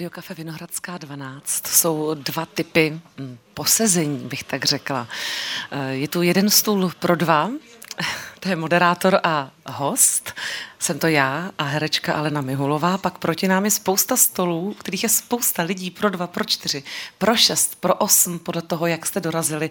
[0.00, 5.08] Biokafe Vinohradská 12 jsou dva typy hm, posezení, bych tak řekla.
[5.70, 7.50] Eh, je tu jeden stůl pro dva,
[8.40, 10.34] to je moderátor a host.
[10.78, 12.98] Jsem to já a herečka Alena Mihulová.
[12.98, 16.82] Pak proti nám je spousta stolů, kterých je spousta lidí pro dva, pro čtyři,
[17.18, 19.70] pro šest, pro osm, podle toho, jak jste dorazili.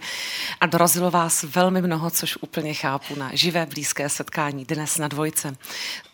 [0.62, 5.56] A dorazilo vás velmi mnoho, což úplně chápu na živé blízké setkání dnes na dvojce.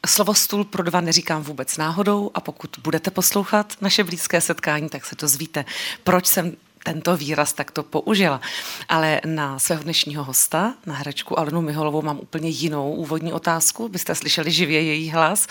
[0.08, 5.06] Slovo stůl pro dva neříkám vůbec náhodou a pokud budete poslouchat naše blízké setkání, tak
[5.06, 5.66] se dozvíte,
[6.04, 8.42] proč jsem tento výraz takto použila.
[8.90, 13.90] Ale na svého dnešního hosta, na herečku Alenu Miholovou, mám úplně jinou úvodní otázku.
[13.90, 15.48] Byste slyšeli živě její hlas.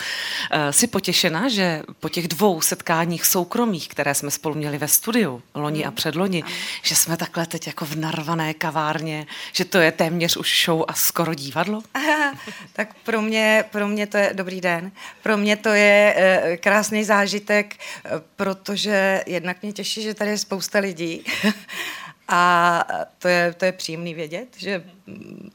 [0.51, 5.43] Eh, jsi potěšena, že po těch dvou setkáních soukromých, které jsme spolu měli ve studiu,
[5.55, 5.97] loni a hmm.
[5.97, 6.45] předloni,
[6.83, 10.95] že jsme takhle teď jako v narvané kavárně, že to je téměř už show a
[10.95, 11.83] skoro divadlo?
[11.95, 12.35] Aha,
[12.73, 14.93] tak pro mě, pro mě to je dobrý den.
[15.23, 20.39] Pro mě to je e, krásný zážitek, e, protože jednak mě těší, že tady je
[20.39, 21.22] spousta lidí,
[22.29, 22.85] a
[23.19, 24.85] to je, to je příjemný vědět, že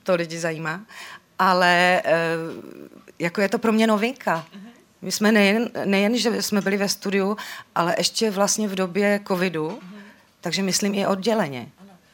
[0.03, 0.85] to lidi zajímá.
[1.39, 2.13] Ale eh,
[3.19, 4.45] jako je to pro mě novinka.
[5.01, 7.37] My jsme nejen, nejen, že jsme byli ve studiu,
[7.75, 9.79] ale ještě vlastně v době covidu,
[10.41, 11.67] takže myslím i odděleně.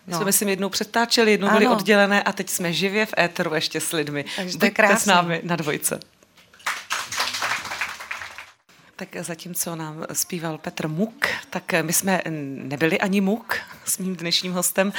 [0.07, 0.17] My no.
[0.17, 1.59] jsme, myslím, jednou přetáčeli, jednou ano.
[1.59, 4.25] byli oddělené a teď jsme živě v éteru ještě s lidmi.
[4.35, 4.99] Takže to je krásný.
[4.99, 5.99] s námi na dvojce.
[8.95, 12.21] Tak zatímco nám zpíval Petr Muk, tak my jsme
[12.63, 14.93] nebyli ani Muk s mým dnešním hostem,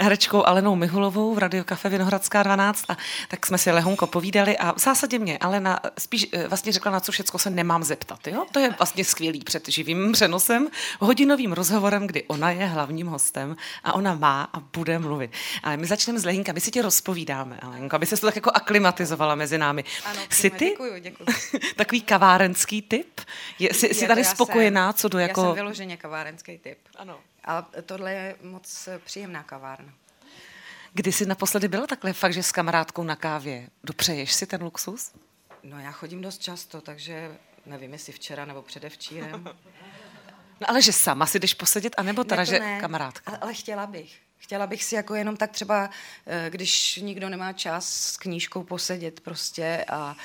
[0.00, 2.96] herečkou Alenou Mihulovou v Radio Cafe Vinohradská 12 a
[3.28, 7.00] tak jsme si lehonko povídali a v zásadě mě Alena spíš eh, vlastně řekla, na
[7.00, 8.26] co všechno se nemám zeptat.
[8.26, 8.46] Jo?
[8.52, 10.68] To je vlastně skvělý před živým přenosem,
[11.00, 15.30] hodinovým rozhovorem, kdy ona je hlavním hostem a ona má a bude mluvit.
[15.62, 18.50] Ale my začneme s Lehinka, my si tě rozpovídáme, Alenko, aby se to tak jako
[18.54, 19.84] aklimatizovala mezi námi.
[20.04, 21.26] Ano, Jsi ty děkuju, děkuju.
[21.76, 23.20] takový kavárenský typ?
[23.58, 25.40] Je, jsi, jsi tady spokojená, jsem, co do jako...
[25.40, 26.78] Já jsem vyloženě kavárenský typ.
[26.96, 27.20] Ano.
[27.44, 29.92] A tohle je moc příjemná kavárna.
[30.92, 33.68] Kdy jsi naposledy byla takhle fakt, že s kamarádkou na kávě?
[33.84, 35.10] Dopřeješ si ten luxus?
[35.62, 37.36] No já chodím dost často, takže
[37.66, 39.44] nevím, jestli včera nebo předevčírem.
[40.60, 43.30] No ale že sama si jdeš posedět, anebo teda, ne, že ne, kamarádka?
[43.30, 44.18] Ale, ale chtěla bych.
[44.38, 45.90] Chtěla bych si jako jenom tak třeba,
[46.26, 50.16] eh, když nikdo nemá čas s knížkou posedět prostě a,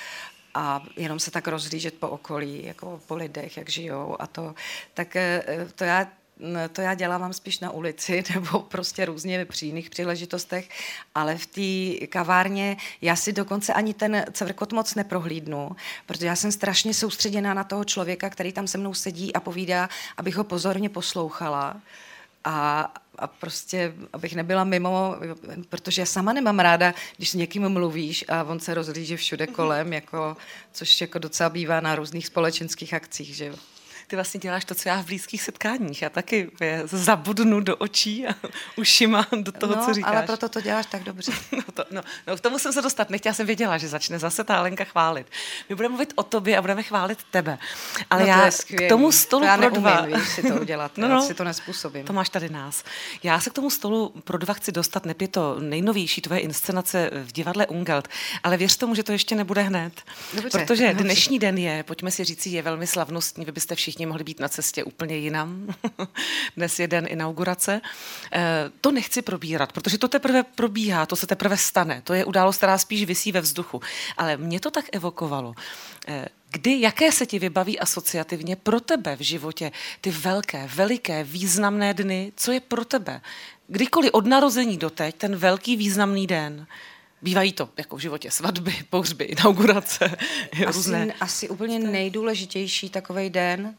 [0.54, 4.56] a jenom se tak rozlížet po okolí, jako po lidech, jak žijou a to,
[4.94, 5.44] tak eh,
[5.76, 6.08] to já
[6.72, 10.70] to já dělávám spíš na ulici nebo prostě různě při jiných příležitostech,
[11.16, 15.76] ale v té kavárně já si dokonce ani ten cvrkot moc neprohlídnu,
[16.06, 19.90] protože já jsem strašně soustředěná na toho člověka, který tam se mnou sedí a povídá,
[20.18, 21.82] abych ho pozorně poslouchala.
[22.44, 25.16] A, a prostě, abych nebyla mimo,
[25.70, 29.94] protože já sama nemám ráda, když s někým mluvíš a on se rozlíže všude kolem,
[29.94, 30.38] jako,
[30.72, 33.56] což jako docela bývá na různých společenských akcích, že jo
[34.08, 36.02] ty vlastně děláš to, co já v blízkých setkáních.
[36.02, 36.52] Já taky
[36.86, 38.36] zabudnu do očí a
[38.78, 40.16] ušima do toho, no, co říkáš.
[40.16, 41.32] ale proto to děláš tak dobře.
[41.54, 43.10] No, to, no, no, k tomu jsem se dostat.
[43.10, 45.28] Nechtěla jsem věděla, že začne zase ta Lenka chválit.
[45.70, 47.58] My budeme mluvit o tobě a budeme chválit tebe.
[48.10, 50.02] Ale no, to já k tomu stolu to já pro dva...
[50.02, 52.06] Víš, si to udělat, no, no, si to nespůsobím.
[52.06, 52.84] To máš tady nás.
[53.24, 57.32] Já se k tomu stolu pro dva chci dostat, je to nejnovější tvoje inscenace v
[57.32, 58.08] divadle Ungelt,
[58.44, 60.02] ale věř tomu, že to ještě nebude hned.
[60.34, 61.04] Dobře, protože dobře.
[61.04, 64.48] dnešní den je, pojďme si říct, je velmi slavnostní, vy byste všichni mohli být na
[64.48, 65.68] cestě úplně jinam.
[66.58, 67.82] Dnes je den inaugurace.
[68.34, 72.02] Eh, to nechci probírat, protože to teprve probíhá, to se teprve stane.
[72.04, 73.82] To je událost, která spíš visí ve vzduchu.
[74.18, 75.54] Ale mě to tak evokovalo.
[76.08, 79.72] Eh, kdy, jaké se ti vybaví asociativně pro tebe v životě
[80.02, 82.34] ty velké, veliké, významné dny?
[82.36, 83.22] Co je pro tebe?
[83.68, 86.68] Kdykoliv od narození do teď, ten velký významný den,
[87.24, 90.06] Bývají to jako v životě svatby, pohřby, inaugurace.
[90.52, 91.14] Asi, různé.
[91.20, 93.76] asi úplně nejdůležitější takový den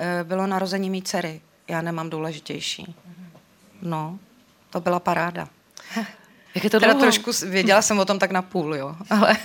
[0.00, 1.40] Eh, bylo narození mý dcery.
[1.68, 2.94] Já nemám důležitější.
[3.82, 4.18] No,
[4.70, 5.48] to byla paráda.
[6.54, 6.94] Jak je to dlouho?
[6.94, 9.36] Teda trošku, věděla jsem o tom tak na půl, jo, ale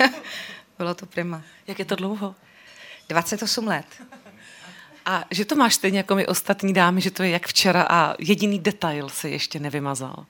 [0.78, 1.42] bylo to prima.
[1.68, 2.36] Jak je to dlouho?
[3.09, 3.86] 28 let.
[5.06, 8.16] A že to máš stejně jako my ostatní dámy, že to je jak včera a
[8.19, 10.25] jediný detail se ještě nevymazal?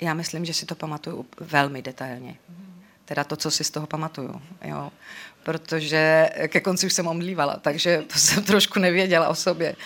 [0.00, 2.36] Já myslím, že si to pamatuju velmi detailně.
[3.04, 4.42] Teda to, co si z toho pamatuju.
[4.64, 4.90] Jo
[5.46, 9.76] protože ke konci už jsem omdlívala, takže to jsem trošku nevěděla o sobě.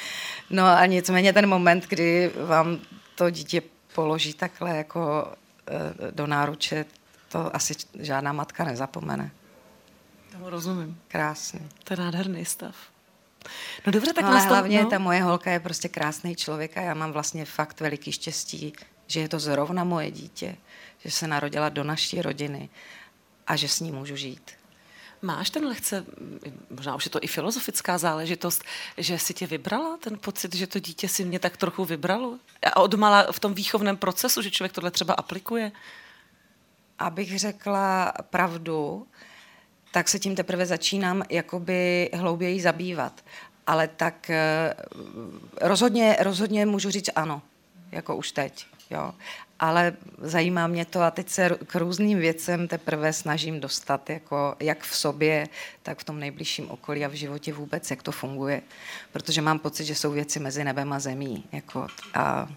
[0.51, 2.79] No a nicméně ten moment, kdy vám
[3.15, 3.63] to dítě
[3.95, 5.33] položí takhle jako
[5.69, 6.85] e, do náruče,
[7.29, 9.31] to asi žádná matka nezapomene.
[10.33, 11.01] Tomu rozumím.
[11.09, 11.61] Krásný.
[11.85, 12.75] To je nádherný stav.
[13.87, 14.91] No dobře, tak no, ale hlavně no.
[14.91, 18.73] ta moje holka je prostě krásný člověk a já mám vlastně fakt veliký štěstí,
[19.11, 20.57] že je to zrovna moje dítě,
[20.99, 22.69] že se narodila do naší rodiny
[23.47, 24.51] a že s ní můžu žít.
[25.23, 26.05] Máš ten lehce,
[26.71, 28.65] možná už je to i filozofická záležitost,
[28.97, 32.39] že si tě vybrala ten pocit, že to dítě si mě tak trochu vybralo?
[32.63, 35.73] A odmala v tom výchovném procesu, že člověk tohle třeba aplikuje?
[36.99, 39.07] Abych řekla pravdu,
[39.93, 43.25] tak se tím teprve začínám jakoby hlouběji zabývat.
[43.67, 44.75] Ale tak eh,
[45.61, 47.43] rozhodně, rozhodně můžu říct ano,
[47.93, 48.67] jako už teď.
[48.91, 49.15] Jo.
[49.59, 54.83] Ale zajímá mě to a teď se k různým věcem teprve snažím dostat, jako jak
[54.83, 55.49] v sobě,
[55.83, 58.63] tak v tom nejbližším okolí a v životě vůbec, jak to funguje.
[59.13, 61.45] Protože mám pocit, že jsou věci mezi nebem a zemí.
[61.53, 62.49] Jako, a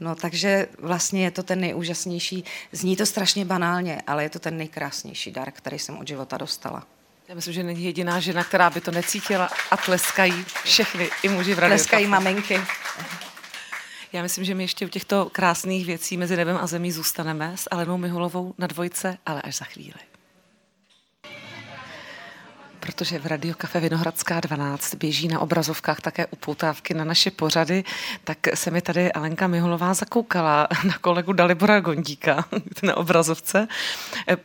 [0.00, 4.56] No takže vlastně je to ten nejúžasnější, zní to strašně banálně, ale je to ten
[4.56, 6.86] nejkrásnější dar, který jsem od života dostala.
[7.28, 11.54] Já myslím, že není jediná žena, která by to necítila a tleskají všechny, i muži
[11.54, 12.60] v Tleskají maminky.
[14.12, 17.68] Já myslím, že my ještě u těchto krásných věcí mezi nebem a zemí zůstaneme s
[17.70, 20.07] Alenou Mihulovou na dvojce, ale až za chvíli
[22.88, 27.84] protože v Radio Cafe Vinohradská 12 běží na obrazovkách také upoutávky na naše pořady,
[28.24, 32.44] tak se mi tady Alenka Miholová zakoukala na kolegu Dalibora Gondíka
[32.82, 33.68] na obrazovce.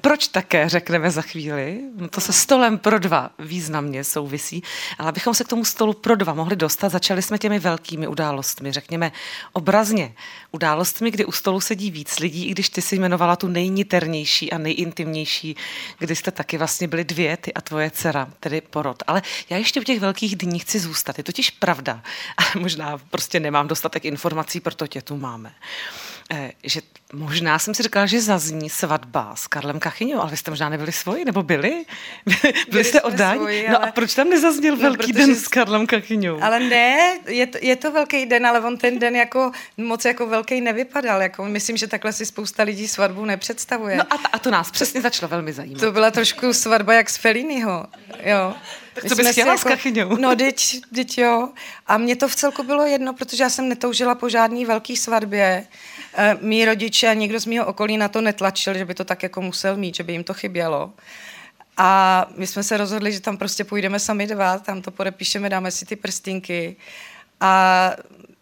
[0.02, 1.82] Proč také, řekneme za chvíli.
[1.96, 4.64] No to se stolem pro dva významně souvisí,
[4.98, 8.72] ale abychom se k tomu stolu pro dva mohli dostat, začali jsme těmi velkými událostmi,
[8.72, 9.12] řekněme
[9.54, 10.14] obrazně.
[10.52, 14.58] Událostmi, kdy u stolu sedí víc lidí, i když ty si jmenovala tu nejniternější a
[14.58, 15.56] nejintimnější,
[16.00, 19.04] kdy jste taky vlastně byli dvě, ty a tvoje dcera tedy porod.
[19.08, 21.18] Ale já ještě v těch velkých dních chci zůstat.
[21.18, 22.04] Je totiž pravda,
[22.38, 25.56] ale možná prostě nemám dostatek informací, proto tě tu máme.
[26.32, 26.82] Eh, že
[27.14, 30.92] možná jsem si říkala, že zazní svatba s Karlem Kachyňou, ale vy jste možná nebyli
[30.92, 31.86] svoji, nebo byli?
[32.26, 33.40] byli, byli jste oddáni?
[33.40, 33.90] Svoji, no ale...
[33.90, 36.44] a proč tam nezazněl no, velký den s Karlem Kachyňou?
[36.44, 40.28] Ale ne, je to, je to velký den, ale on ten den jako moc jako
[40.28, 41.22] velký nevypadal.
[41.22, 43.98] Jako, myslím, že takhle si spousta lidí svatbu nepředstavuje.
[43.98, 45.80] No a, a to nás přesně začalo velmi zajímat.
[45.80, 47.86] To byla trošku svatba jak z Felliniho,
[48.24, 48.54] jo.
[48.94, 50.18] Tak co bys chtěla jako, s Kachyňou?
[50.18, 51.50] No, teď, teď jo.
[51.88, 55.68] A mě to v celku bylo jedno, protože já jsem netoužila po žádný velký svatbě.
[56.18, 59.24] E, mí rodiče a někdo z mého okolí na to netlačil, že by to tak
[59.24, 60.94] jako musel mít, že by jim to chybělo.
[61.78, 65.72] A my jsme se rozhodli, že tam prostě půjdeme sami dva, tam to podepíšeme, dáme
[65.72, 66.76] si ty prstinky
[67.40, 67.92] a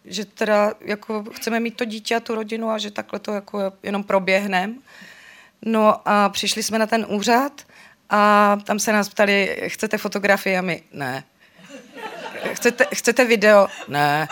[0.04, 3.72] že teda jako chceme mít to dítě a tu rodinu a že takhle to jako
[3.82, 4.74] jenom proběhneme.
[5.62, 7.62] No a přišli jsme na ten úřad
[8.10, 11.24] a tam se nás ptali, chcete fotografii a my, ne.
[12.52, 13.68] Chcete, chcete video?
[13.88, 14.28] Ne.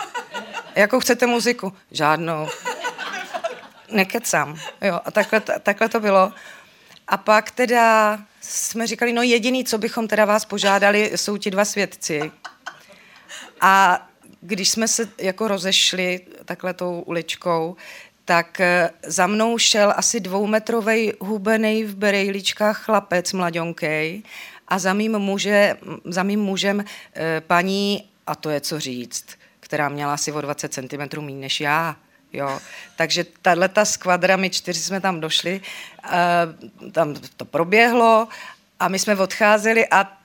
[0.75, 1.73] Jakou chcete muziku?
[1.91, 2.47] Žádnou.
[3.91, 4.59] Nekecám.
[4.81, 6.31] Jo, a takhle, takhle to bylo.
[7.07, 11.65] A pak teda jsme říkali, no jediný, co bychom teda vás požádali, jsou ti dva
[11.65, 12.31] svědci.
[13.61, 14.05] A
[14.41, 17.75] když jsme se jako rozešli takhle tou uličkou,
[18.25, 24.23] tak eh, za mnou šel asi dvoumetrový hubený v berejličkách chlapec mladionkej
[24.67, 29.25] a za mým, muže, za mým mužem eh, paní, a to je co říct,
[29.59, 31.95] která měla asi o 20 cm méně než já.
[32.33, 32.59] Jo.
[32.95, 35.61] Takže tahle ta skvadra, my čtyři jsme tam došli,
[36.05, 38.27] uh, tam to proběhlo
[38.79, 40.17] a my jsme odcházeli a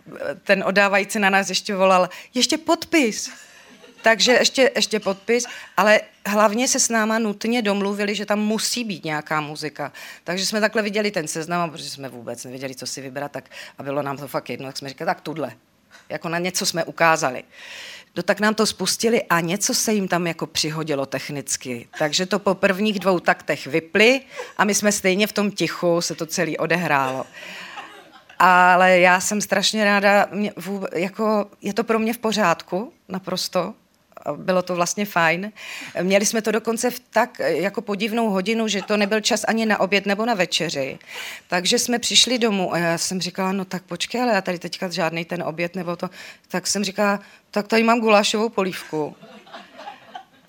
[0.44, 3.30] ten odávající na nás ještě volal, ještě podpis.
[4.02, 9.04] Takže ještě, ještě podpis, ale hlavně se s náma nutně domluvili, že tam musí být
[9.04, 9.92] nějaká muzika.
[10.24, 13.82] Takže jsme takhle viděli ten seznam, protože jsme vůbec nevěděli, co si vybrat, tak a
[13.82, 15.52] bylo nám to fakt jedno, tak jsme říkali, tak tudle.
[16.08, 17.44] Jako na něco jsme ukázali.
[18.16, 21.88] No tak nám to spustili a něco se jim tam jako přihodilo technicky.
[21.99, 24.20] Takže to po prvních dvou taktech vyply
[24.59, 27.26] a my jsme stejně v tom tichu, se to celé odehrálo.
[28.38, 30.52] Ale já jsem strašně ráda, mě,
[30.94, 33.75] jako, je to pro mě v pořádku, naprosto,
[34.37, 35.52] bylo to vlastně fajn.
[36.02, 39.80] Měli jsme to dokonce v tak jako podivnou hodinu, že to nebyl čas ani na
[39.80, 40.99] oběd nebo na večeři.
[41.49, 44.88] Takže jsme přišli domů a já jsem říkala, no tak počkej, ale já tady teďka
[44.88, 46.11] žádný ten oběd nebo to.
[46.49, 49.16] Tak jsem říkala, tak tady mám gulášovou polívku.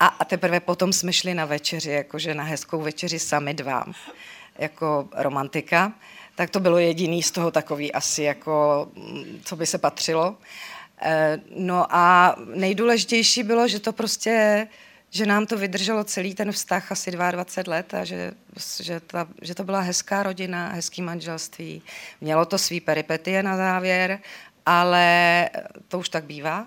[0.00, 3.84] A, a teprve potom jsme šli na večeři, jakože na hezkou večeři sami dva,
[4.58, 5.92] jako romantika.
[6.34, 8.88] Tak to bylo jediný z toho takový asi jako,
[9.44, 10.36] co by se patřilo.
[11.00, 14.66] Eh, no a nejdůležitější bylo, že to prostě,
[15.10, 18.32] že nám to vydrželo celý ten vztah asi 22 let a že,
[18.80, 21.82] že, ta, že to byla hezká rodina, hezký manželství.
[22.20, 24.18] Mělo to svý peripetie na závěr,
[24.66, 25.50] ale
[25.88, 26.66] to už tak bývá,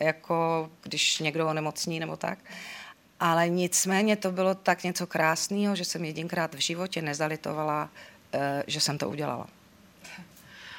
[0.00, 2.38] jako když někdo onemocní nebo tak.
[3.20, 7.88] Ale nicméně to bylo tak něco krásného, že jsem jedinkrát v životě nezalitovala,
[8.32, 9.46] eh, že jsem to udělala.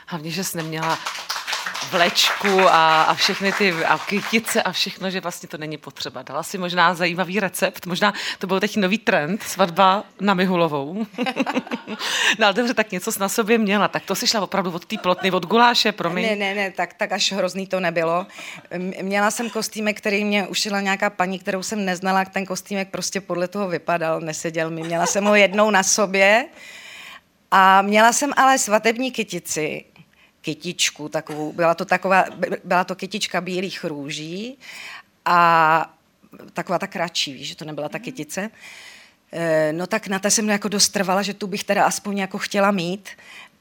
[0.07, 0.99] Hlavně, že jsi neměla
[1.91, 6.21] vlečku a, a všechny ty a kytice a všechno, že vlastně to není potřeba.
[6.21, 11.05] Dala si možná zajímavý recept, možná to byl teď nový trend, svatba na Mihulovou.
[12.39, 14.97] no ale dobře, tak něco na sobě měla, tak to si šla opravdu od té
[14.97, 16.25] plotny, od guláše, promiň.
[16.25, 18.25] Ne, ne, ne, tak, tak až hrozný to nebylo.
[19.01, 23.47] Měla jsem kostýmek, který mě ušila nějaká paní, kterou jsem neznala, ten kostýmek prostě podle
[23.47, 24.83] toho vypadal, neseděl mi.
[24.83, 26.45] Měla jsem ho jednou na sobě
[27.51, 29.85] a měla jsem ale svatební kytici,
[30.47, 32.25] kytičku takovou, byla to taková,
[32.63, 34.57] byla to kytička bílých růží
[35.25, 35.93] a
[36.53, 38.49] taková ta kratší, víš, že to nebyla ta kytice.
[39.31, 42.37] Eh, no tak na té jsem jako dost trvala, že tu bych teda aspoň jako
[42.37, 43.09] chtěla mít.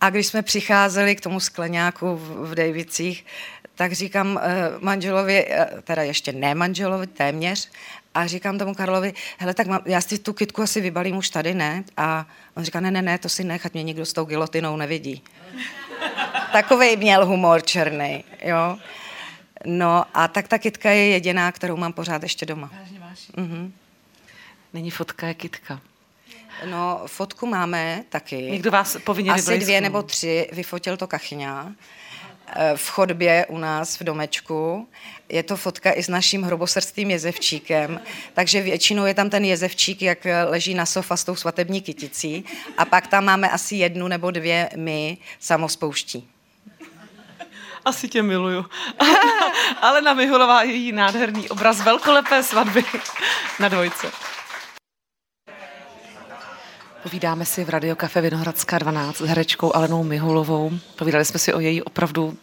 [0.00, 3.26] A když jsme přicházeli k tomu skleňáku v, v Davicích,
[3.74, 4.42] tak říkám uh,
[4.80, 7.70] manželovi, uh, teda ještě ne manželovi, téměř,
[8.14, 11.54] a říkám tomu Karlovi, hele, tak mám, já si tu kitku asi vybalím už tady,
[11.54, 11.84] ne?
[11.96, 12.26] A
[12.56, 15.22] on říká, ne, ne, ne, to si nech, ať mě nikdo s tou gilotinou nevidí.
[16.52, 18.78] Takovej měl humor černý, jo.
[19.64, 22.70] No a tak ta kitka je jediná, kterou mám pořád ještě doma.
[22.80, 23.00] Vážně
[23.36, 23.72] Mhm.
[24.72, 25.80] Není fotka, je kitka.
[26.64, 28.36] No, fotku máme taky.
[28.36, 31.74] Někdo vás povinně Asi dvě nebo tři, vyfotil to Kachňa eh,
[32.76, 34.88] v chodbě u nás v domečku.
[35.28, 38.00] Je to fotka i s naším hrobosrstým jezevčíkem,
[38.34, 42.44] takže většinou je tam ten jezevčík, jak leží na sofa s tou svatební kyticí
[42.78, 46.28] a pak tam máme asi jednu nebo dvě my samospouští.
[47.84, 48.66] Asi tě miluju.
[49.82, 52.84] Ale na Miholová je její nádherný obraz velkolepé svatby
[53.60, 54.12] na dvojce.
[57.06, 60.72] Povídáme si v Radio Cafe Vinohradská 12 s herečkou Alenou Mihulovou.
[60.96, 62.38] Povídali jsme si o její opravdu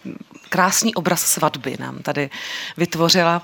[0.53, 2.29] krásný obraz svatby nám tady
[2.77, 3.41] vytvořila.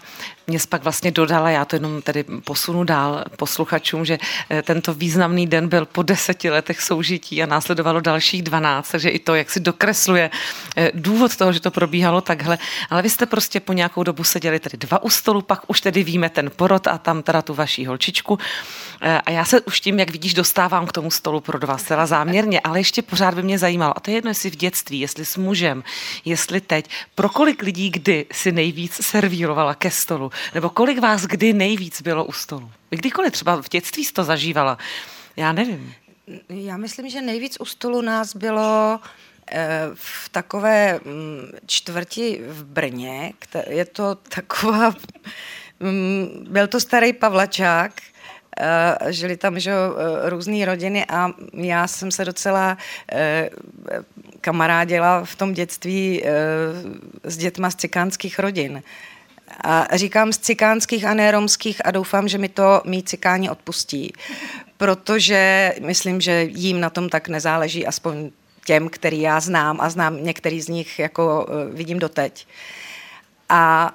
[0.47, 4.17] Mě pak vlastně dodala, já to jenom tady posunu dál posluchačům, že
[4.49, 9.19] eh, tento významný den byl po deseti letech soužití a následovalo dalších dvanáct, takže i
[9.19, 10.29] to, jak si dokresluje
[10.77, 12.57] eh, důvod toho, že to probíhalo takhle.
[12.89, 16.03] Ale vy jste prostě po nějakou dobu seděli tady dva u stolu, pak už tedy
[16.03, 18.39] víme ten porod a tam teda tu vaší holčičku.
[19.01, 22.05] Eh, a já se už tím, jak vidíš, dostávám k tomu stolu pro dva zcela
[22.05, 25.25] záměrně, ale ještě pořád by mě zajímalo, a to je jedno, jestli v dětství, jestli
[25.25, 25.83] s mužem,
[26.25, 31.53] jestli teď, pro kolik lidí kdy si nejvíc servírovala ke stolu, nebo kolik vás kdy
[31.53, 32.71] nejvíc bylo u stolu?
[32.89, 34.77] Kdykoliv třeba v dětství jsi to zažívala,
[35.37, 35.93] já nevím.
[36.49, 38.99] Já myslím, že nejvíc u stolu nás bylo
[39.51, 43.33] eh, v takové mm, čtvrti v Brně,
[43.69, 44.95] je to taková,
[45.79, 47.91] mm, byl to starý Pavlačák,
[48.59, 53.17] Uh, žili tam že, uh, různé rodiny a já jsem se docela uh,
[54.41, 56.23] kamarádila v tom dětství
[57.23, 58.83] s dětma z cikánských rodin.
[59.63, 64.13] A říkám z cikánských a ne romských a doufám, že mi to mý cikáni odpustí,
[64.77, 68.31] protože myslím, že jim na tom tak nezáleží, aspoň
[68.65, 72.47] těm, který já znám a znám některý z nich, jako vidím doteď.
[73.49, 73.91] A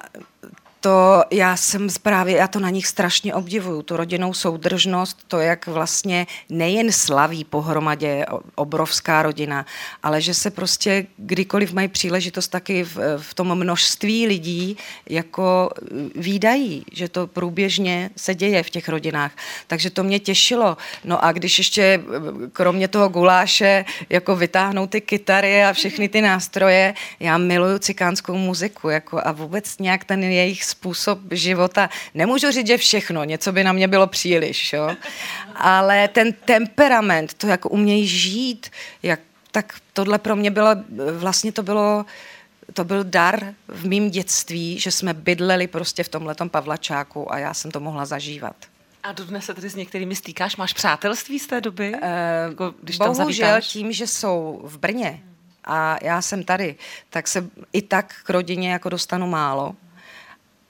[0.85, 5.67] to já jsem právě, já to na nich strašně obdivuju, tu rodinnou soudržnost, to, jak
[5.67, 8.25] vlastně nejen slaví pohromadě
[8.55, 9.65] obrovská rodina,
[10.03, 14.77] ale že se prostě kdykoliv mají příležitost taky v, v tom množství lidí
[15.09, 15.69] jako
[16.15, 19.31] výdají, že to průběžně se děje v těch rodinách.
[19.67, 20.77] Takže to mě těšilo.
[21.03, 22.03] No a když ještě
[22.53, 28.89] kromě toho guláše jako vytáhnou ty kytary a všechny ty nástroje, já miluju cikánskou muziku
[28.89, 31.89] jako a vůbec nějak ten jejich způsob života.
[32.13, 34.95] Nemůžu říct, že všechno, něco by na mě bylo příliš, jo?
[35.55, 38.69] ale ten temperament, to, jak umějí žít,
[39.03, 39.19] jak,
[39.51, 40.69] tak tohle pro mě bylo,
[41.17, 42.05] vlastně to bylo,
[42.73, 47.53] to byl dar v mém dětství, že jsme bydleli prostě v tomhletom Pavlačáku a já
[47.53, 48.55] jsem to mohla zažívat.
[49.03, 50.57] A dodnes se tedy s některými stýkáš?
[50.57, 51.93] Máš přátelství z té doby?
[51.93, 55.23] Uh, když bohužel tam tím, že jsou v Brně
[55.63, 56.75] a já jsem tady,
[57.09, 59.75] tak se i tak k rodině jako dostanu málo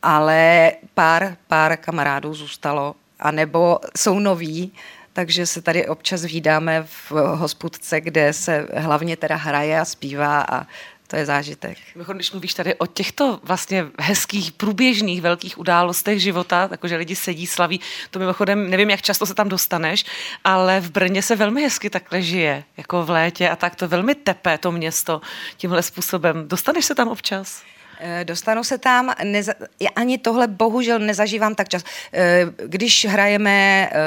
[0.05, 4.73] ale pár, pár kamarádů zůstalo, anebo jsou noví,
[5.13, 10.65] takže se tady občas vídáme v hospudce, kde se hlavně teda hraje a zpívá a
[11.07, 11.77] to je zážitek.
[12.13, 17.79] Když mluvíš tady o těchto vlastně hezkých, průběžných, velkých událostech života, takže lidi sedí, slaví,
[18.11, 20.05] to mimochodem, nevím, jak často se tam dostaneš,
[20.43, 24.15] ale v Brně se velmi hezky takhle žije, jako v létě a tak to velmi
[24.15, 25.21] tepé to město
[25.57, 26.47] tímhle způsobem.
[26.47, 27.63] Dostaneš se tam občas?
[27.99, 29.53] Eh, dostanu se tam, neza,
[29.95, 31.83] ani tohle bohužel nezažívám tak čas.
[32.13, 33.97] Eh, když hrajeme eh,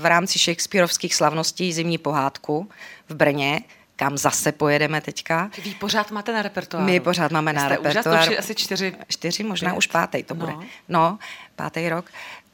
[0.00, 2.70] v rámci Shakespeareovských slavností zimní pohádku
[3.08, 3.60] v Brně,
[3.96, 5.50] kam zase pojedeme teďka.
[5.64, 6.86] Vy pořád máte na repertoáru?
[6.86, 8.38] My pořád máme na repertoáru.
[8.38, 8.94] asi čtyři.
[9.08, 9.78] Čtyři, možná pět.
[9.78, 10.40] už pátý to no.
[10.40, 10.66] bude.
[10.88, 11.18] No,
[11.56, 12.04] pátý rok.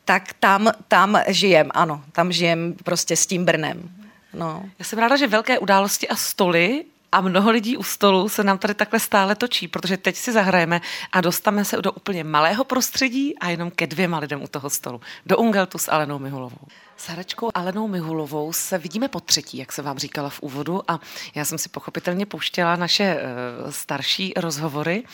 [0.04, 3.90] Tak tam, tam žijem, ano, tam žijem prostě s tím Brnem.
[4.34, 4.64] No.
[4.78, 6.84] Já jsem ráda, že velké události a stoly
[7.14, 10.80] A mnoho lidí u stolu se nám tady takhle stále točí, protože teď si zahrajeme
[11.12, 15.00] a dostaneme se do úplně malého prostředí a jenom ke dvěma lidem u toho stolu.
[15.26, 16.66] Do Ungeltu s Alenou Mihulovou.
[16.96, 21.00] S herečkou Alenou Mihulovou se vidíme po třetí, jak jsem vám říkala v úvodu a
[21.34, 25.04] já jsem si pochopitelně pouštěla naše eh, starší rozhovory,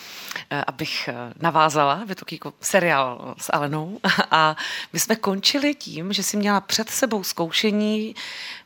[0.51, 4.01] eh, abych eh, navázala, je to seriál s Alenou.
[4.31, 4.57] A
[4.93, 8.15] my jsme končili tím, že si měla před sebou zkoušení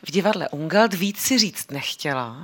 [0.02, 2.36] v divadle Ungelt, víc si říct nechtěla.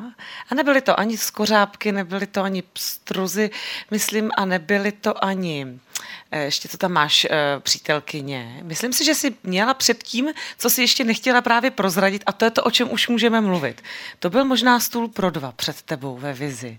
[0.50, 3.50] A nebyly to ani skořápky, nebyly to ani pstruzy,
[3.90, 5.80] myslím, a nebyly to ani
[6.32, 8.60] ještě to tam máš, eh, přítelkyně.
[8.62, 10.28] Myslím si, že jsi měla předtím,
[10.58, 13.82] co si ještě nechtěla právě prozradit a to je to, o čem už můžeme mluvit.
[14.18, 16.78] To byl možná stůl pro dva před tebou ve vizi.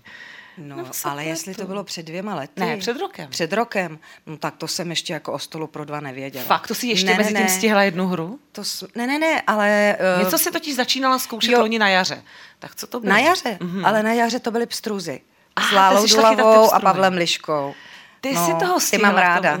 [0.58, 2.60] No, no ale jestli to bylo před dvěma lety.
[2.60, 3.30] Ne, před rokem.
[3.30, 3.98] Před rokem.
[4.26, 6.44] No tak to jsem ještě jako o stolu pro dva nevěděla.
[6.44, 8.38] Fakt, to si ještě ne, mezi ne, tím stihla jednu hru?
[8.52, 8.62] To,
[8.94, 9.96] ne, ne, ne, ale...
[10.16, 12.22] Uh, Něco se totiž začínala zkoušet loni na jaře.
[12.58, 13.12] Tak co to bylo?
[13.12, 13.86] Na jaře, mm-hmm.
[13.86, 15.20] ale na jaře to byly pstruzy.
[15.68, 17.74] S Lálou Dulavou a Pavlem Liškou.
[18.22, 19.58] Ty no, si toho ty mám ráda.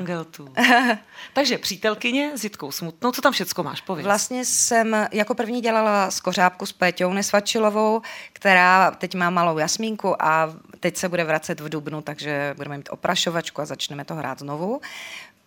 [1.34, 4.04] Takže přítelkyně s Jitkou Smutnou, co tam všecko máš, pověz.
[4.04, 8.02] Vlastně jsem jako první dělala skořápku s Péťou Nesvačilovou,
[8.32, 12.88] která teď má malou jasmínku a teď se bude vracet v Dubnu, takže budeme mít
[12.92, 14.80] oprašovačku a začneme to hrát znovu.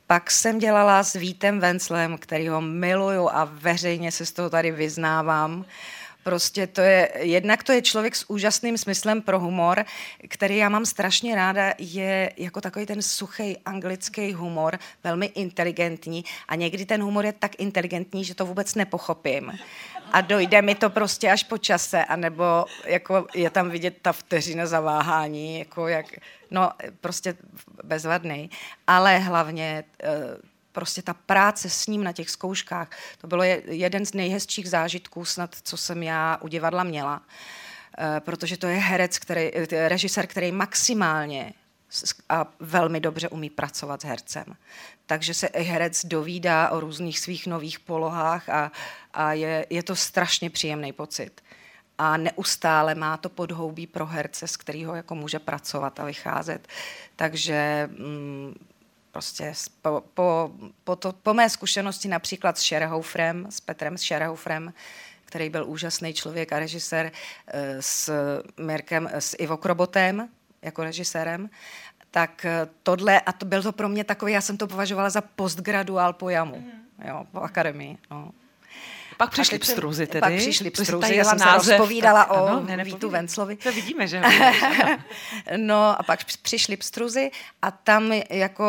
[0.07, 4.71] Pak jsem dělala s Vítem Venclem, který ho miluju a veřejně se z toho tady
[4.71, 5.59] vyznávám.
[5.59, 5.65] Uh,
[6.25, 9.85] Prostě to je, jednak to je člověk s úžasným smyslem pro humor,
[10.27, 16.55] který já mám strašně ráda, je jako takový ten suchý anglický humor, velmi inteligentní a
[16.55, 19.51] někdy ten humor je tak inteligentní, že to vůbec nepochopím.
[20.11, 24.65] A dojde mi to prostě až po čase, anebo jako je tam vidět ta vteřina
[24.65, 26.05] zaváhání, jako jak,
[26.51, 27.35] no prostě
[27.83, 28.49] bezvadný.
[28.87, 30.09] Ale hlavně eh,
[30.75, 35.55] prostě ta práce s ním na těch zkouškách, to bylo jeden z nejhezčích zážitků snad,
[35.63, 37.21] co jsem já u divadla měla,
[37.97, 41.53] eh, protože to je herec, který, eh, režisér, který maximálně
[42.29, 44.45] a velmi dobře umí pracovat s hercem.
[45.05, 48.71] Takže se i herec dovídá o různých svých nových polohách a,
[49.13, 51.41] a je, je to strašně příjemný pocit.
[51.97, 56.67] A neustále má to podhoubí pro herce, s kterého jako může pracovat a vycházet.
[57.15, 58.55] Takže mm,
[59.15, 60.51] prostě po, po,
[60.83, 64.73] po, to, po mé zkušenosti například s Scherhoferem, s Petrem Scherhoferem,
[65.25, 67.11] který byl úžasný člověk a režisér,
[67.47, 68.11] eh, s
[68.57, 70.29] Mirkem, s Ivo Krobotem
[70.61, 71.49] jako režisérem,
[72.11, 75.21] tak eh, tohle, a to byl to pro mě takový, já jsem to považovala za
[75.21, 77.07] postgraduál po jamu, mm.
[77.07, 77.97] jo, po akademii.
[78.11, 78.31] No.
[79.17, 80.21] Pak přišli pstruzy tedy.
[80.21, 83.55] Pak přišli pstruzy, já jsem název, se rozpovídala tak, o ano, ne, Vítu Venclovi.
[83.55, 84.21] To vidíme, že?
[85.57, 88.65] no a pak přišli pstruzy a tam jako,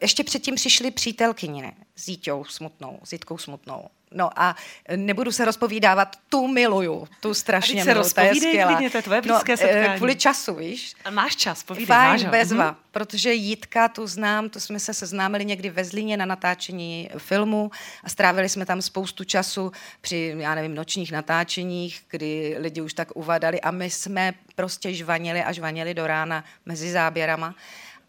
[0.00, 3.88] ještě předtím přišli přítelkyně s Jíťou smutnou, s Jitkou smutnou.
[4.14, 4.56] No a
[4.96, 8.90] nebudu se rozpovídávat, tu miluju, tu strašně miluju, to je skvělá.
[8.90, 9.96] to je tvoje no, blízké no, setkání.
[9.96, 10.94] Kvůli času, víš.
[11.04, 12.76] A máš čas, povídej, Fajn, máš bezva, mm-hmm.
[12.90, 17.70] protože Jitka tu znám, tu jsme se seznámili někdy ve Zlíně na natáčení filmu
[18.04, 23.16] a strávili jsme tam spoustu času při, já nevím, nočních natáčeních, kdy lidi už tak
[23.16, 27.54] uvadali a my jsme prostě žvanili a žvanili do rána mezi záběrama.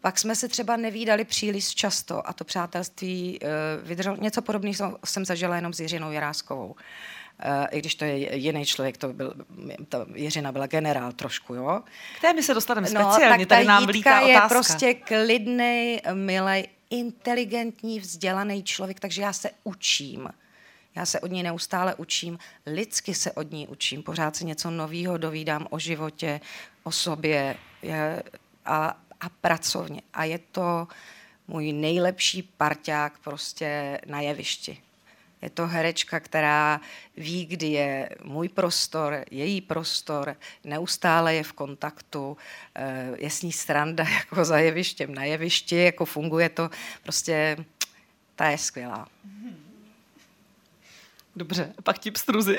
[0.06, 4.16] Pak jsme se třeba nevídali příliš často a to přátelství uh, vydrželo.
[4.20, 6.66] Něco podobného jsem zažila jenom s Jiřinou Jaráskovou.
[6.66, 6.76] Uh,
[7.70, 9.34] I když to je jiný člověk, to byl,
[9.88, 11.82] ta Jiřina byla generál trošku, jo.
[12.18, 18.00] K té my se dostaneme no, speciálně, tady nám vlítá je prostě klidný, milý, inteligentní,
[18.00, 20.28] vzdělaný člověk, takže já se učím.
[20.94, 25.18] Já se od ní neustále učím, lidsky se od ní učím, pořád se něco nového
[25.18, 26.40] dovídám o životě,
[26.82, 28.22] o sobě je,
[28.64, 30.02] a a pracovně.
[30.14, 30.88] A je to
[31.48, 34.78] můj nejlepší parťák prostě na jevišti.
[35.42, 36.80] Je to herečka, která
[37.16, 42.36] ví, kdy je můj prostor, její prostor, neustále je v kontaktu,
[42.74, 46.70] eh, je s ní stranda jako za jevištěm na jevišti, jako funguje to,
[47.02, 47.56] prostě
[48.36, 49.08] ta je skvělá.
[51.36, 52.58] Dobře, pak ti pstruzy.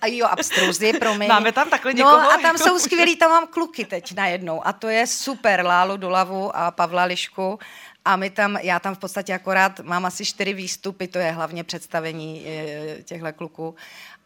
[0.00, 1.28] A jo, abstruzy, promiň.
[1.34, 2.16] Máme tam takhle někoho.
[2.16, 4.66] No a tam jako jsou skvělí, tam mám kluky teď najednou.
[4.66, 7.58] A to je super, Lálu Dulavu a Pavla Lišku.
[8.04, 11.64] A my tam, já tam v podstatě akorát mám asi čtyři výstupy, to je hlavně
[11.64, 13.74] představení eh, těchto kluků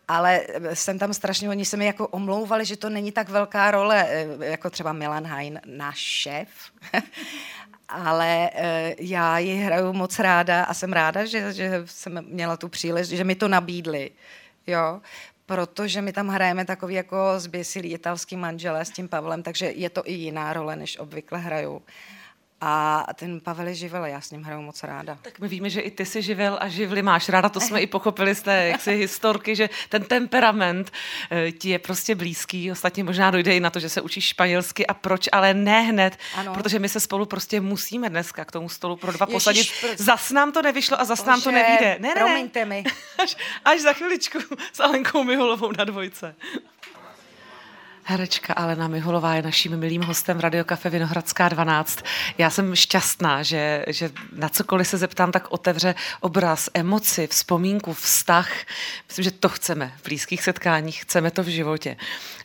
[0.08, 0.40] ale
[0.74, 4.26] jsem tam strašně, oni se mi jako omlouvali, že to není tak velká role, eh,
[4.40, 6.48] jako třeba Milan Hein, náš šéf.
[7.88, 12.68] ale eh, já ji hraju moc ráda a jsem ráda, že, že jsem měla tu
[12.68, 14.10] příležitost, že mi to nabídli.
[14.66, 15.00] Jo,
[15.46, 20.02] protože my tam hrajeme takový jako zběsilý italský manželé s tím Pavlem, takže je to
[20.04, 21.82] i jiná role, než obvykle hraju.
[22.64, 25.18] A ten Pavel je živel, já s ním hraju moc ráda.
[25.22, 27.86] Tak my víme, že i ty si živel a živli máš ráda, to jsme i
[27.86, 30.92] pochopili z té jaksi historky, že ten temperament
[31.30, 32.72] eh, ti je prostě blízký.
[32.72, 36.18] Ostatně možná dojde i na to, že se učíš španělsky a proč, ale ne hned,
[36.36, 36.54] ano.
[36.54, 39.66] protože my se spolu prostě musíme dneska k tomu stolu pro dva Ježiš, posadit.
[39.80, 40.04] Pro...
[40.04, 41.96] Zas nám to nevyšlo a zas Bože, nám to nevíde.
[42.00, 42.84] Ne, ne, promiňte mi.
[43.18, 44.38] Až, až za chviličku
[44.72, 46.34] s Alenkou Miholovou na dvojce.
[48.12, 52.02] Herečka Alena Miholová je naším milým hostem v Radiokafe Vinohradská 12.
[52.38, 58.50] Já jsem šťastná, že, že na cokoliv se zeptám, tak otevře obraz, emoci, vzpomínku, vztah.
[59.08, 61.96] Myslím, že to chceme v blízkých setkáních, chceme to v životě.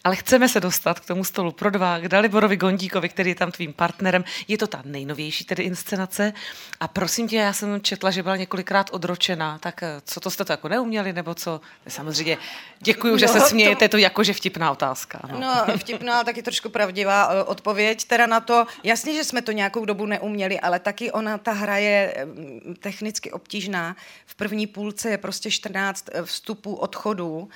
[0.03, 3.51] Ale chceme se dostat k tomu stolu pro dva, k Daliborovi Gondíkovi, který je tam
[3.51, 4.23] tvým partnerem.
[4.47, 6.33] Je to ta nejnovější tedy inscenace.
[6.79, 9.57] A prosím tě, já jsem četla, že byla několikrát odročena.
[9.59, 11.61] Tak eh, co to jste to jako neuměli, nebo co?
[11.87, 12.37] Samozřejmě
[12.79, 13.91] děkuji, no, že se smějete, to...
[13.91, 15.21] to jakože vtipná otázka.
[15.31, 15.39] No.
[15.39, 18.03] no, vtipná, taky trošku pravdivá eh, odpověď.
[18.03, 21.77] Teda na to, jasně, že jsme to nějakou dobu neuměli, ale taky ona, ta hra
[21.77, 23.95] je mm, technicky obtížná.
[24.25, 27.49] V první půlce je prostě 14 eh, vstupů, odchodů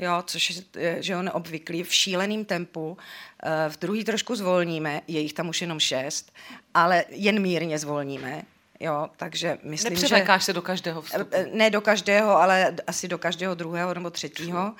[0.00, 2.98] jo, což je že jo, neobvyklý, v šíleném tempu.
[3.42, 6.32] Eh, v druhý trošku zvolníme, je jich tam už jenom šest,
[6.74, 8.42] ale jen mírně zvolníme.
[8.80, 10.24] Jo, takže myslím, že...
[10.38, 11.30] se do každého vstupu?
[11.32, 14.74] Eh, ne do každého, ale asi do každého druhého nebo třetího.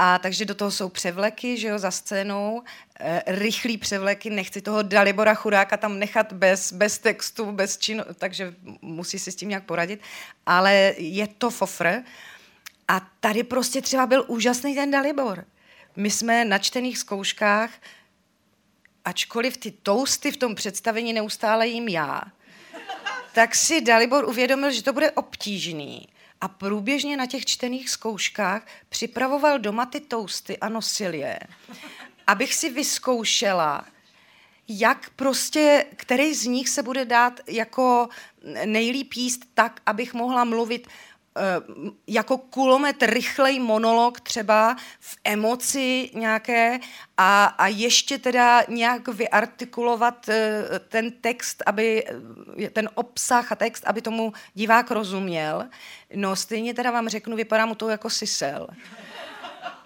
[0.00, 2.62] A takže do toho jsou převleky, že jo, za scénou,
[3.00, 8.54] e, rychlý převleky, nechci toho Dalibora Chudáka tam nechat bez, bez textu, bez činu, takže
[8.82, 10.00] musí si s tím nějak poradit,
[10.46, 12.02] ale je to fofr.
[12.88, 15.44] A tady prostě třeba byl úžasný ten Dalibor.
[15.96, 17.70] My jsme na čtených zkouškách,
[19.04, 22.22] ačkoliv ty tousty v tom představení neustále jim já,
[23.34, 26.08] tak si Dalibor uvědomil, že to bude obtížný.
[26.40, 31.38] A průběžně na těch čtených zkouškách připravoval doma ty tousty a nosil je,
[32.26, 33.84] abych si vyzkoušela,
[34.68, 38.08] jak prostě, který z nich se bude dát jako
[38.64, 40.88] nejlíp jíst tak, abych mohla mluvit
[42.06, 46.78] jako kulomet rychlej monolog třeba v emoci nějaké
[47.16, 52.04] a, a ještě teda nějak vyartikulovat eh, ten text, aby
[52.58, 55.64] eh, ten obsah a text, aby tomu divák rozuměl.
[56.14, 58.68] No stejně teda vám řeknu, vypadá mu to jako sisel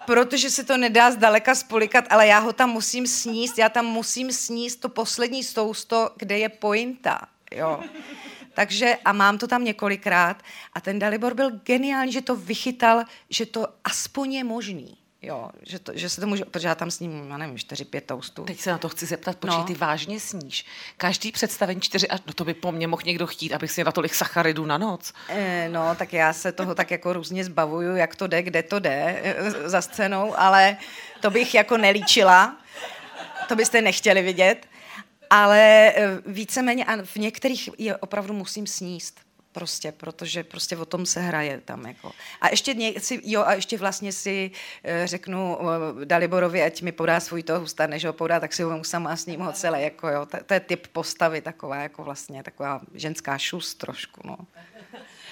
[0.05, 4.31] protože se to nedá zdaleka spolikat, ale já ho tam musím sníst, já tam musím
[4.31, 7.21] sníst to poslední sousto, kde je pointa.
[7.51, 7.83] Jo.
[8.53, 13.45] Takže a mám to tam několikrát a ten Dalibor byl geniální, že to vychytal, že
[13.45, 14.97] to aspoň je možný.
[15.25, 18.01] Jo, že, to, že se to může, protože já tam s ním, já nevím, 4-5
[18.01, 18.43] toastů.
[18.43, 19.65] Teď se na to chci zeptat, počkej, no.
[19.65, 20.65] ty vážně sníš.
[20.97, 23.91] Každý představení 4 až, no to by po mně mohl někdo chtít, abych si na
[23.91, 25.13] tolik sacharidů na noc.
[25.29, 28.79] E, no, tak já se toho tak jako různě zbavuju, jak to jde, kde to
[28.79, 30.77] jde e, za scénou, ale
[31.21, 32.57] to bych jako nelíčila.
[33.47, 34.67] To byste nechtěli vidět
[35.33, 39.19] ale eh, víceméně a v některých je opravdu musím sníst
[39.51, 41.85] prostě, protože prostě o tom se hraje tam.
[41.85, 42.11] Jako.
[42.41, 44.51] A ještě si, jo, a ještě vlastně si
[44.83, 45.57] e, řeknu
[46.01, 49.15] e, Daliborovi, ať mi podá svůj toho husta, než ho podá, tak si ho sama
[49.15, 50.25] s ním ho celé, jako jo.
[50.25, 54.37] To, to, je typ postavy taková, jako vlastně taková ženská šus trošku, no.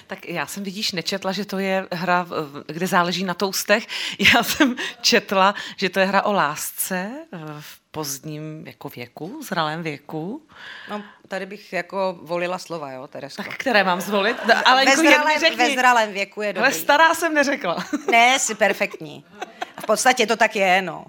[0.06, 2.26] Tak já jsem, vidíš, nečetla, že to je hra,
[2.66, 3.86] kde záleží na toustech.
[4.34, 7.10] Já jsem četla, že to je hra o lásce
[7.60, 10.42] v pozdním jako věku, zralém věku.
[10.90, 13.42] No, tady bych jako volila slova, jo, Teresko.
[13.42, 14.36] Tak které mám zvolit?
[14.48, 15.56] No, ale ve, zralém, řekni.
[15.56, 16.64] ve zralém věku je dobrý.
[16.64, 17.84] Ale stará jsem neřekla.
[18.10, 19.24] Ne, jsi perfektní.
[19.82, 21.04] V podstatě to tak je, no.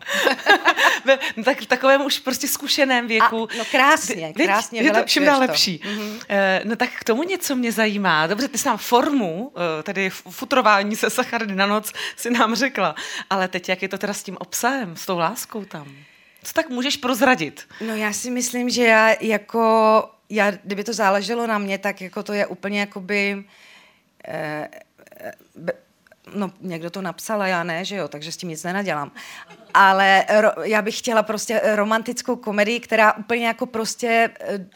[1.37, 3.47] no tak v takovém už prostě zkušeném věku.
[3.51, 5.81] A, no krásně, krásně Je to čím dál lepší.
[5.83, 6.61] Mm-hmm.
[6.63, 8.27] No tak k tomu něco mě zajímá.
[8.27, 12.95] Dobře, ty jsi nám formu, eh, tedy futrování se sacharidy na noc, si nám řekla.
[13.29, 15.87] Ale teď jak je to teda s tím obsahem, s tou láskou tam?
[16.43, 17.67] Co tak můžeš prozradit?
[17.87, 22.23] No já si myslím, že já jako, já, kdyby to záleželo na mě, tak jako
[22.23, 23.45] to je úplně jakoby,
[24.27, 24.69] eh,
[25.19, 25.31] eh,
[26.35, 29.11] no někdo to napsal a já ne, že jo, takže s tím nic nenadělám.
[29.73, 34.67] Ale ro, já bych chtěla prostě romantickou komedii, která úplně jako prostě eh,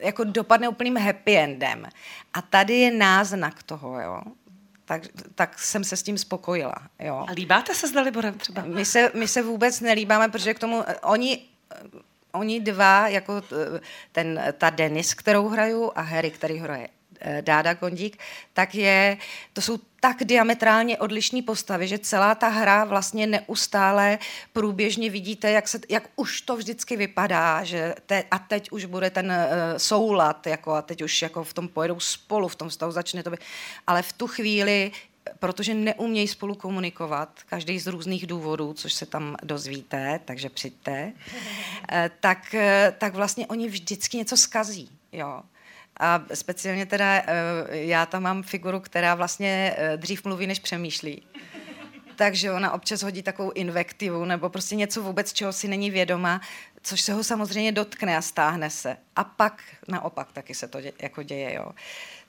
[0.00, 1.86] jako dopadne úplným happy endem.
[2.34, 4.22] A tady je náznak toho, jo
[4.86, 5.02] tak,
[5.34, 6.74] tak jsem se s tím spokojila.
[6.98, 7.24] Jo.
[7.28, 8.62] A líbáte se s Daliborem třeba?
[8.62, 11.46] My se, my se vůbec nelíbáme, protože k tomu, oni,
[12.32, 13.42] oni dva, jako
[14.12, 16.95] ten, ta Denis, kterou hraju, a Harry, který hraje Eh,
[17.40, 18.18] Dáda Kondík,
[18.52, 19.16] tak je,
[19.52, 24.18] to jsou tak diametrálně odlišné postavy, že celá ta hra vlastně neustále
[24.52, 29.10] průběžně vidíte, jak, se, jak už to vždycky vypadá, že te, a teď už bude
[29.10, 32.92] ten uh, soulad, jako a teď už jako v tom pojedou spolu, v tom stavu
[32.92, 33.40] začne to být.
[33.86, 34.92] Ale v tu chvíli
[35.38, 41.12] protože neumějí spolu komunikovat, každý z různých důvodů, což se tam dozvíte, takže přijďte,
[41.92, 44.90] eh, tak, eh, tak vlastně oni vždycky něco skazí.
[45.12, 45.42] Jo.
[46.00, 47.24] A speciálně teda eh,
[47.70, 51.22] já tam mám figuru, která vlastně dřív mluví, než přemýšlí.
[52.16, 56.40] Takže ona občas hodí takovou invektivu nebo prostě něco vůbec, čeho si není vědoma,
[56.82, 58.96] což se ho samozřejmě dotkne a stáhne se.
[59.16, 61.54] A pak naopak taky se to dě, jako děje.
[61.54, 61.72] Jo.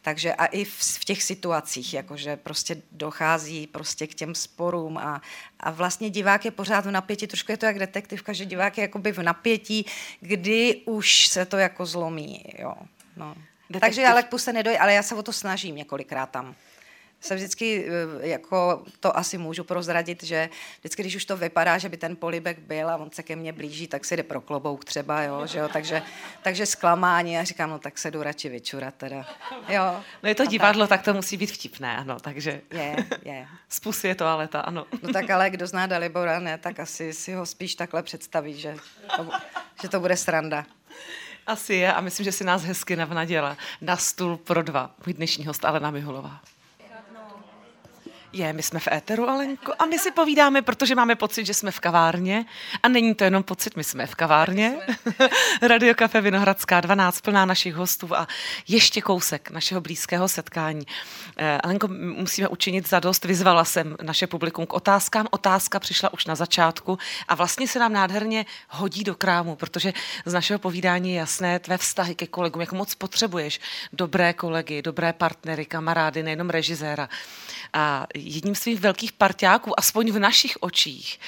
[0.01, 5.21] Takže a i v, v těch situacích, jakože prostě dochází prostě k těm sporům a,
[5.59, 8.81] a vlastně divák je pořád v napětí, trošku je to jak detektivka, že divák je
[8.81, 9.85] jakoby v napětí,
[10.19, 12.73] kdy už se to jako zlomí, jo.
[13.17, 13.35] No.
[13.69, 13.81] Detektiv.
[13.81, 16.55] Takže ale k puse nedoj, ale já se o to snažím několikrát tam
[17.21, 17.85] se vždycky,
[18.21, 20.49] eh, jako to asi můžu prozradit, že
[20.79, 23.53] vždycky, když už to vypadá, že by ten polibek byl a on se ke mně
[23.53, 26.01] blíží, tak si jde pro klobouk třeba, jo, že jo, takže,
[26.41, 29.25] takže zklamání a říkám, no tak se jdu radši vyčurat teda,
[29.69, 30.01] jo.
[30.23, 30.99] No je to divadlo, tak.
[30.99, 32.61] tak to musí být vtipné, ano, takže.
[32.71, 33.47] Je, je.
[33.69, 34.85] Spus je toaleta, ano.
[35.01, 38.75] No tak ale kdo zná Dalibora, ne, tak asi si ho spíš takhle představí, že
[39.15, 39.29] to,
[39.81, 40.65] že to bude sranda.
[41.47, 44.91] Asi je a myslím, že si nás hezky navnaděla na stůl pro dva.
[45.05, 46.41] Můj dnešní host Alena Mihulová.
[48.33, 51.71] Je, my jsme v éteru, Alenko, a my si povídáme, protože máme pocit, že jsme
[51.71, 52.45] v kavárně.
[52.83, 54.73] A není to jenom pocit, my jsme v kavárně.
[55.61, 58.27] Radio Kafe Vinohradská 12, plná našich hostů a
[58.67, 60.85] ještě kousek našeho blízkého setkání.
[61.37, 63.25] Eh, Alenko, musíme učinit zadost.
[63.25, 65.27] Vyzvala jsem naše publikum k otázkám.
[65.31, 69.93] Otázka přišla už na začátku a vlastně se nám nádherně hodí do krámu, protože
[70.25, 73.59] z našeho povídání je jasné tvé vztahy ke kolegům, jak moc potřebuješ
[73.93, 77.09] dobré kolegy, dobré partnery, kamarády, nejenom režiséra.
[77.73, 81.19] A jedním z svých velkých parťáků, aspoň v našich očích,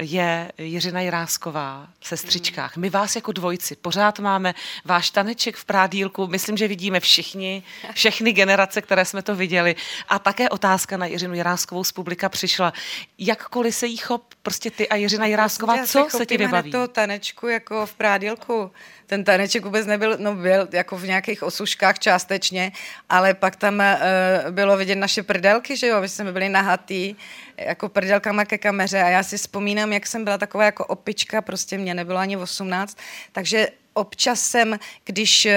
[0.00, 2.76] je Jiřina Jirásková v Sestřičkách.
[2.76, 4.54] My vás jako dvojici pořád máme
[4.84, 7.62] váš taneček v Prádílku, myslím, že vidíme všichni,
[7.94, 9.76] všechny generace, které jsme to viděli.
[10.08, 12.72] A také otázka na Jiřinu Jiráskovou z publika přišla.
[13.18, 16.70] Jakkoliv se jí chop, prostě ty a Jiřina Jirásková, co se ti vybaví?
[16.70, 18.70] to tanečku jako v Prádílku
[19.06, 22.72] ten taneček vůbec nebyl, no byl jako v nějakých osuškách částečně,
[23.08, 27.16] ale pak tam uh, bylo vidět naše prdelky, že jo, my jsme byli nahatý
[27.56, 31.78] jako prdelkama ke kameře a já si vzpomínám, jak jsem byla taková jako opička, prostě
[31.78, 32.98] mě nebylo ani 18,
[33.32, 35.52] takže občas jsem, když uh,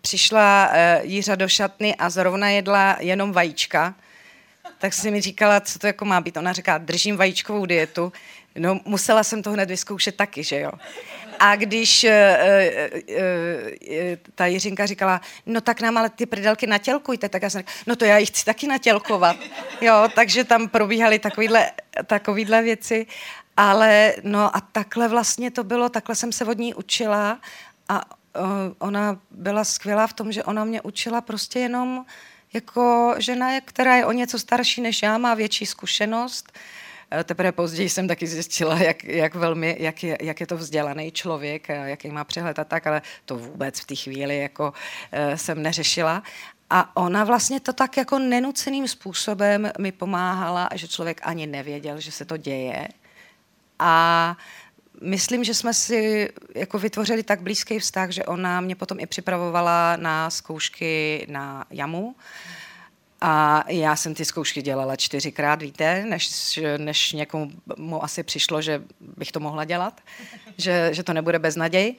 [0.00, 3.94] přišla uh, Jířa do šatny a zrovna jedla jenom vajíčka,
[4.78, 6.36] tak si mi říkala, co to jako má být.
[6.36, 8.12] Ona říká, držím vajíčkovou dietu.
[8.56, 10.72] No, musela jsem to hned vyzkoušet taky, že jo.
[11.44, 17.28] A když uh, uh, uh, ta Jiřinka říkala, no tak nám ale ty prdelky natělkujte,
[17.28, 19.36] tak já jsem říkala, no to já jich chci taky natělkovat.
[19.80, 21.70] Jo, takže tam probíhaly takovýhle,
[22.06, 23.06] takovýhle věci.
[23.56, 27.38] Ale no a takhle vlastně to bylo, takhle jsem se od ní učila
[27.88, 28.02] a
[28.78, 32.04] ona byla skvělá v tom, že ona mě učila prostě jenom
[32.52, 36.58] jako žena, která je o něco starší než já, má větší zkušenost, Eh,
[37.24, 41.68] teprve později jsem taky zjistila, jak, jak, velmi, jak, je, jak je to vzdělaný člověk,
[41.68, 46.22] jaký má přehled a tak, ale to vůbec v té chvíli jako uh, jsem neřešila.
[46.70, 52.12] A ona vlastně to tak jako nenuceným způsobem mi pomáhala, že člověk ani nevěděl, že
[52.12, 52.88] se to děje.
[53.78, 54.36] A
[55.00, 59.96] myslím, že jsme si jako vytvořili tak blízký vztah, že ona mě potom i připravovala
[59.96, 62.14] na zkoušky na jamu.
[63.24, 68.82] A já jsem ty zkoušky dělala čtyřikrát, víte, než, než někomu mu asi přišlo, že
[69.00, 70.00] bych to mohla dělat,
[70.58, 71.96] že, že to nebude bez naději.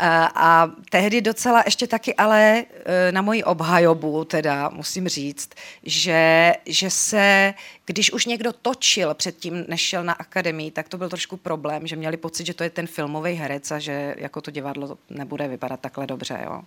[0.00, 5.50] A, a tehdy docela ještě taky ale e, na moji obhajobu teda musím říct,
[5.82, 7.54] že, že se,
[7.86, 11.96] když už někdo točil předtím, než šel na akademii, tak to byl trošku problém, že
[11.96, 15.80] měli pocit, že to je ten filmový herec a že jako to divadlo nebude vypadat
[15.80, 16.40] takhle dobře.
[16.44, 16.62] Jo.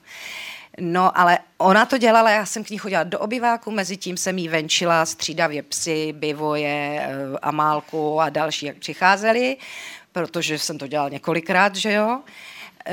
[0.80, 4.38] No, ale ona to dělala, já jsem k ní chodila do obyváku, mezi tím jsem
[4.38, 9.58] jí venčila střídavě psy, bivoje, eh, Amálku a další, jak přicházeli,
[10.12, 12.22] protože jsem to dělala několikrát, že jo.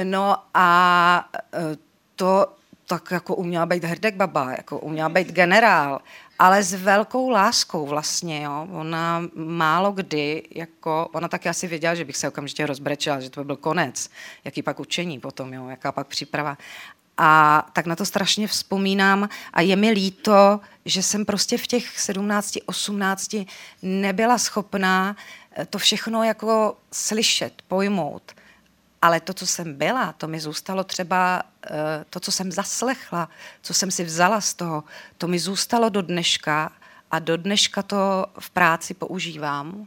[0.05, 1.77] No a eh,
[2.17, 2.47] to
[2.87, 6.01] tak jako uměla být hrdek baba, jako uměla být generál,
[6.39, 8.69] ale s velkou láskou vlastně, jo.
[8.73, 13.41] Ona málo kdy, jako, ona taky asi věděla, že bych se okamžitě rozbrečela, že to
[13.41, 14.11] by byl konec,
[14.45, 16.59] jaký pak učení potom, jo, jaká pak příprava.
[17.21, 22.01] A tak na to strašně vzpomínám a je mi líto, že jsem prostě v těch
[22.01, 23.37] 17, 18
[23.83, 25.17] nebyla schopná
[25.53, 28.33] eh, to všechno jako slyšet, pojmout.
[29.03, 33.29] Ale to, co jsem byla, to mi zůstalo třeba, eh, to, co jsem zaslechla,
[33.63, 34.85] co jsem si vzala z toho,
[35.19, 36.73] to mi zůstalo do dneška
[37.11, 39.87] a do dneška to v práci používám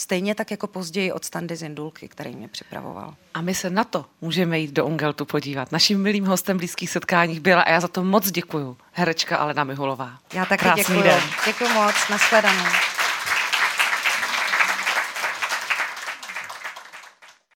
[0.00, 3.14] Stejně tak jako později od Standy Zindulky, který mě připravoval.
[3.34, 5.72] A my se na to můžeme jít do Ungeltu podívat.
[5.72, 10.10] Naším milým hostem blízkých setkáních byla a já za to moc děkuju herečka Alena Mihulová.
[10.34, 11.02] Já taky děkuji.
[11.46, 11.94] Děkuji moc.
[12.10, 12.64] Nashledanou.